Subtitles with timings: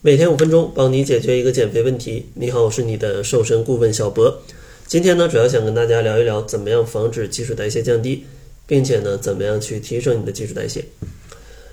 [0.00, 2.26] 每天五分钟，帮你解决一个减肥问题。
[2.34, 4.42] 你好，我是你的瘦身顾问小博。
[4.86, 8.22] 今天呢，主要想跟大家聊一聊，怎么样防止基础代谢降低，
[8.64, 10.84] 并且呢，怎么样去提升你的基础代谢。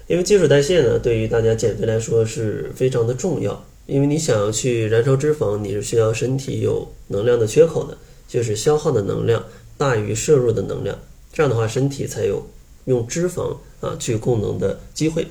[0.08, 3.64] 因为基础代谢呢，对于大家减肥来说是非常的重要。
[3.86, 7.96] 因为你想要去燃烧脂肪，你是需要身体有能量的缺口的，
[8.28, 9.46] 就是消耗的能量
[9.78, 11.00] 大于摄入的能量，
[11.32, 12.44] 这样的话，身体才有
[12.86, 15.28] 用脂肪啊去供能的机会。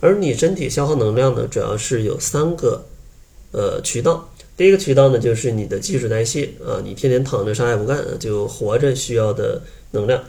[0.00, 2.84] 而你身体消耗能量呢，主要是有三个
[3.52, 4.30] 呃渠道。
[4.56, 9.60] 第一个渠道呢，就是你的基础代谢啊，你天天躺着啥也不干就活着需要的
[9.90, 10.22] 能量。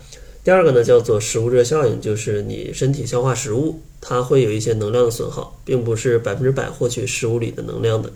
[0.44, 8.12] 第二个呢，叫做食物热效应，就是你身体消化食物，它会有一些能量的损耗，并不是百分之百获取食物里的能量的。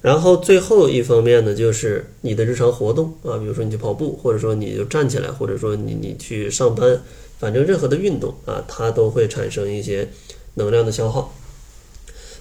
[0.00, 7.02] 然后最后一方面呢，就是你的日常活动啊，比如说你去跑步，或者说你就站起来，或者说你你去上班，
[7.38, 10.08] 反正任何的运动啊，它都会产生一些。
[10.56, 11.34] 能量的消耗，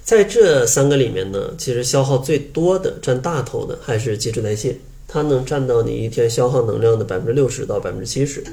[0.04, 4.77] 在这三个里面呢，其实消耗最多的、占大头的还是基础代谢，
[5.08, 8.43] 它能占到你一天消耗能量的百分之六十到百分之七十。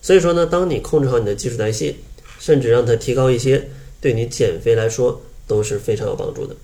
[0.00, 1.94] 所以说呢，当你控制好你的基础代谢，
[2.38, 3.68] 甚至让它提高一些，
[4.00, 6.56] 对你减肥来说都是非常有帮助的。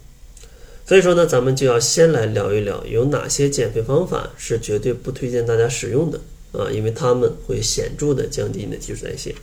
[0.86, 6.20] 所以说呢，咱们就要先来聊一聊有哪些减肥方法是绝对不推荐大家使用的
[6.52, 9.34] 啊，因为它们会显著的降低你的基础代谢。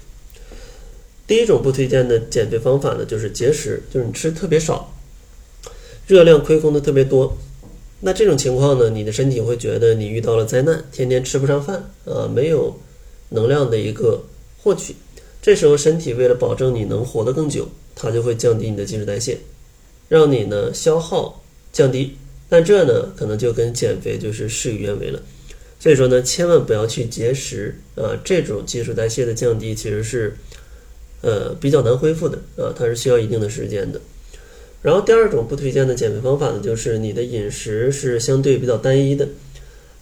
[1.29, 4.91] 第一种不推荐的减肥方法呢，就是节食，就是你吃特别少，
[6.07, 7.37] 热量亏空的特别多。
[7.99, 12.79] 那这种情况呢，你的身体会觉得你遇到了灾难，天天吃不上饭啊，没有
[13.29, 14.23] 能量的一个
[14.57, 14.95] 获取。
[15.39, 19.37] 这时候身体为了保证你能活得更久，它就会降低你的基础代谢，
[20.07, 22.17] 让你呢消耗降低。
[22.49, 25.21] 但这呢，可能就跟减肥就是事与愿违了。
[25.79, 30.35] 所以说呢，千万不要去节食啊，这种基础代谢的降低其实是。
[31.21, 33.99] 呃，比较难恢复的啊，它是需要一定的时间的。
[34.81, 39.27] 然后第二种不推荐的减肥方法呢，就是你的饮食是相对比较单一的，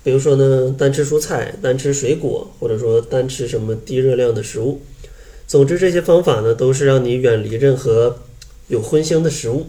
[0.03, 4.79] 比如说呢，单吃蔬菜、单吃水果，或者说单吃什么低热量的食物。
[5.47, 8.19] 总之，这些方法呢，都是让你远离任何
[8.67, 9.65] 有荤腥的食物。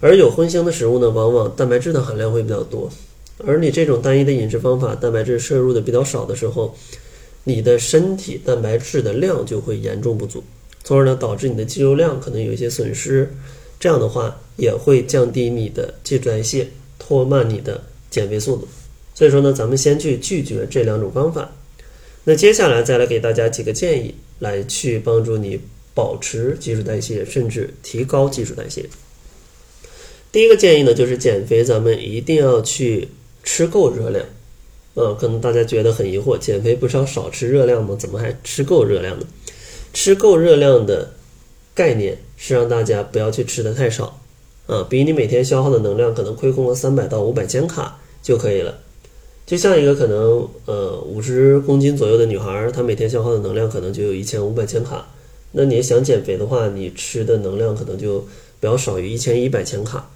[0.00, 2.90] 而有荤腥的食物呢，往往蛋白质的含量会比较多。
[3.44, 6.74] 而你这种单一的饮食方法，蛋白质摄入的比较少的时候。
[7.44, 10.42] 你的身体蛋白质的量就会严重不足，
[10.82, 13.30] 从而呢导致你的肌肉量可能有一些损失，
[13.78, 16.68] 这样的话也会降低你的基础代谢，
[16.98, 18.66] 拖慢你的减肥速度。
[19.14, 21.52] 所以说呢，咱们先去拒绝这两种方法。
[22.24, 25.60] 那接下来再来给大家几个建议，来去帮助你
[25.92, 28.86] 保持基础代谢，甚至提高基础代谢。
[30.32, 33.08] 第一个建议呢，就是减肥咱们一定要去
[33.42, 34.24] 吃够热量。
[34.94, 37.96] 呃，可能大家觉得很疑惑，减肥不是要少吃热量吗？
[37.98, 39.26] 怎么还吃够热量呢？
[39.92, 41.12] 吃够热量的
[41.74, 44.20] 概念是让大家不要去吃的太少，
[44.66, 48.78] 啊，比你每天消耗的能量可能亏空了三百到五百千卡就可以了。
[49.46, 55.06] 就像一个可能呃五十公斤左右的女孩，她每天消耗的能量可能就有一千五百千卡。
[55.50, 58.24] 那你想减肥的话，你吃的能量可能就
[58.60, 60.08] 不要少于一千一百千卡，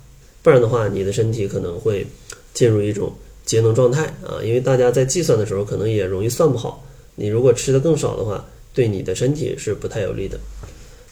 [0.43, 2.07] 不然的话，你的身体可能会
[2.55, 3.13] 进入一种。
[3.49, 6.85] 节能状态啊，因为大家在计算的时候可能也容易算不好。
[7.15, 8.45] 你如果吃的更少的话，
[8.75, 10.39] 对你的身体是不太有利的。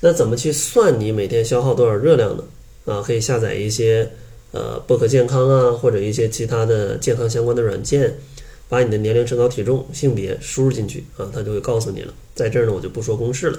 [0.00, 2.44] 那怎么去算你每天消耗多少热量呢？
[2.84, 4.10] 啊，可以下载一些
[4.52, 8.18] 呃薄荷健康啊，或者一些其他的健康相关的软件，
[8.68, 12.12] 把你的年龄、身高、体重、性别输入进去啊，它就会告诉你了。
[12.34, 13.58] 在这儿呢，我就不说公式了。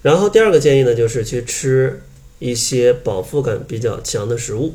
[0.00, 2.00] 然后第二个建议呢，就是去吃
[2.38, 4.72] 一些饱腹感比较强的食物。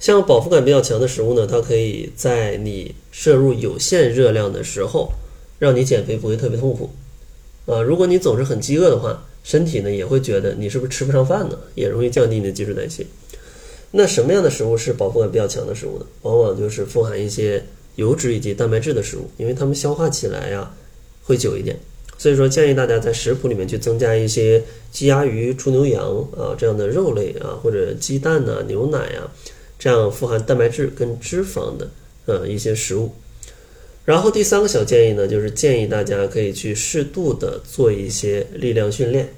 [0.00, 5.12] 像饱腹感比较强的食物呢，它可以在你摄入有限热量的时候，
[5.58, 6.90] 让你减肥不会特别痛苦。
[7.66, 11.58] 啊，如果你总是很饥饿的话，身体呢也会觉得你是不是吃不上饭呢？
[11.74, 13.04] 也容易降低你的基础代谢。
[13.90, 16.06] 那什么样的食物是饱腹感比较强的食物呢？
[16.22, 17.62] 往往就是富含一些
[17.96, 20.70] 油脂以及蛋白质的食物，因为它们消化起来呀
[21.24, 21.76] 会久一点。
[22.16, 26.04] 所以说，建议大家在食谱里面去增加一些鸡鸭鱼、猪牛羊
[26.36, 29.28] 啊这样的肉类啊，或者鸡蛋呐、牛奶呀。
[29.78, 31.88] 这样富含蛋白质跟脂肪的
[32.26, 33.12] 呃一些食物，
[34.04, 39.32] 然后第三个小建议呢，就是建议大家可以去适度的做一些力量训练，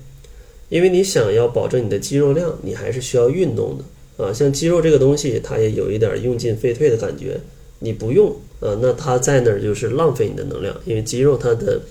[0.71, 4.33] 因为你想要保证你的肌肉量，你还是需要运动的啊。
[4.33, 7.39] 像肌肉这个东西，它也有一点用进废退的感觉，
[7.81, 11.83] 你不用啊，那它在那儿就是浪费你的能量，因为肌肉它的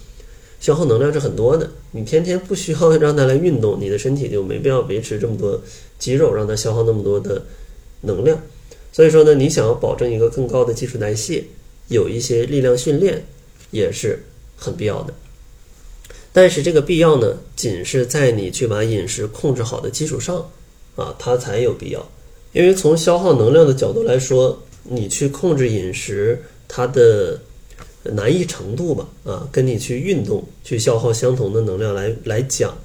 [0.60, 5.62] 消耗能量是很多的，你天天不需要 让它来运动，你的身体就没必要维持这么多
[6.00, 7.44] 肌肉，让它消耗那么多的。
[8.02, 8.42] 能量，
[8.92, 11.44] 所以说呢，你想要保证一个更高的基础代谢，
[11.88, 13.26] 有一些力量训练
[13.72, 14.24] 也是
[14.56, 15.14] 很必要的。
[16.32, 20.50] 但是这个必要呢，仅是在你去把饮食控制好的基础上，
[20.96, 22.10] 啊，它才有必要。
[22.54, 27.40] 因为从消耗能量的角度来说，你去控制饮食，它的
[28.04, 32.78] 难易程度吧，啊，跟你去运动去消耗相同的能量来来讲，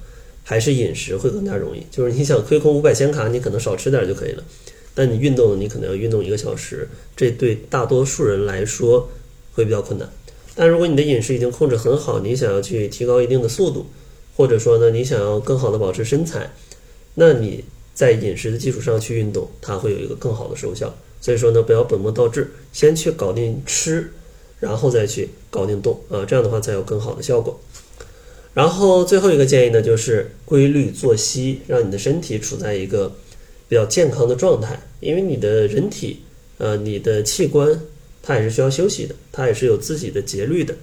[0.43, 1.83] 还是饮食会更加容易。
[1.89, 4.43] 就是你想亏空五百千卡，你可能少吃点就可以了。
[4.95, 9.07] 但你运动，你可能要运动一个小时，这对大多数人来说
[9.53, 10.09] 会比较困难。
[10.55, 13.85] 但如果你的饮食已经控制很好，你想要去提高一定的速度，
[14.35, 16.51] 或者说呢，你想要更好的保持身材，
[17.13, 17.65] 那你。
[17.95, 20.93] 在饮食的基础上去运动，它会有一个更好的收效。
[21.21, 24.11] 所以说呢，不要本末倒置，先去搞定吃，
[24.59, 27.57] 然后再去搞定动啊，这样的话才有更好的效果。
[28.53, 33.15] 然后最后一个建议呢，就是规律作息，让你的身体处在一个
[33.67, 34.79] 比较健康的状态。
[34.99, 36.21] 因为你的人体，
[36.57, 37.79] 呃，你的器官，
[38.21, 40.75] 它也是需要休息的，它也是有自己的节律的。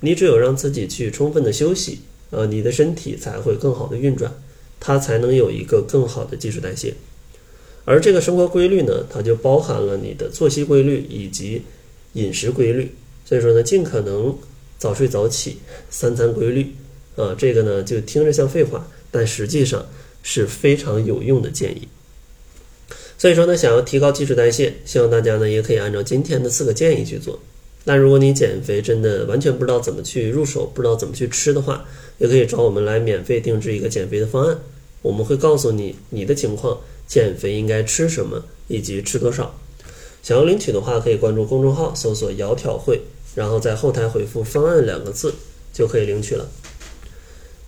[0.00, 2.00] 你只有让自己去充分的休息，
[2.30, 4.32] 呃，你的身体才会更好的运转。
[4.78, 6.92] 它才能有一个更好的基础代谢，
[7.86, 11.62] 而这个生活规律呢，它就包含了你的作息规律以及
[12.12, 12.92] 饮食规律。
[13.24, 14.36] 所以说呢，尽可能
[14.78, 15.56] 早睡早起，
[15.90, 16.74] 三餐规律
[17.16, 19.86] 啊，这个呢就听着像废话，但实际上
[20.22, 21.88] 是非常有用的建议。
[23.18, 27.38] 所以说呢，想要提高基础代谢，希望大家呢也可以按照今天的四个建议去做。
[27.84, 31.84] 那如果你减肥真的完全不知道怎么去入手，不知道怎么去吃的话，
[32.18, 34.58] 也可以找我们来免费定制一个减肥的方案。
[35.02, 39.56] 我们会告诉你你的情况，减肥应该吃什么以及吃多少。
[40.22, 43.00] 想要领取的话，可以关注公众号，搜索“窈窕会”，
[43.36, 45.32] 然后在后台回复“方案”两个字
[45.72, 46.50] 就可以领取了。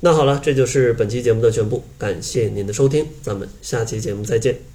[0.00, 4.68] 那好了，这就是本期节目的全部，感谢您的收听，咱们下期节目再见。